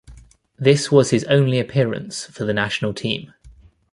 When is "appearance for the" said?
1.59-2.55